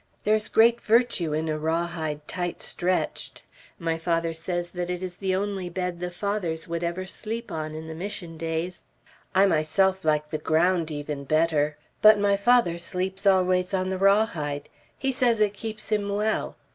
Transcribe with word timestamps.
There 0.23 0.33
is 0.33 0.49
great 0.49 0.81
virtue 0.81 1.31
in 1.31 1.47
a 1.47 1.59
raw 1.59 1.85
hide, 1.85 2.27
tight 2.27 2.59
stretched; 2.63 3.43
my 3.77 3.99
father 3.99 4.33
says 4.33 4.69
that 4.69 4.89
it 4.89 5.03
is 5.03 5.17
the 5.17 5.35
only 5.35 5.69
bed 5.69 5.99
the 5.99 6.09
Fathers 6.09 6.67
would 6.67 6.83
ever 6.83 7.05
sleep 7.05 7.51
on, 7.51 7.75
in 7.75 7.87
the 7.87 7.93
Mission 7.93 8.35
days. 8.35 8.83
I 9.35 9.45
myself 9.45 10.03
like 10.03 10.31
the 10.31 10.39
ground 10.39 10.89
even 10.89 11.23
better; 11.25 11.77
but 12.01 12.17
my 12.17 12.35
father 12.35 12.79
sleeps 12.79 13.27
always 13.27 13.75
on 13.75 13.89
the 13.89 13.99
rawhide. 13.99 14.69
He 14.97 15.11
says 15.11 15.39
it 15.39 15.53
keeps 15.53 15.89
him 15.91 16.09
well. 16.09 16.55